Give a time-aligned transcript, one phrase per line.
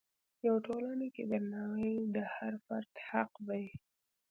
[0.39, 3.63] په ټولنه کې درناوی د هر فرد حق دی.